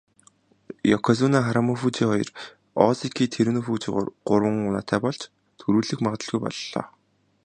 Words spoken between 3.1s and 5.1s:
Тэрүнофүжи гурван унаатай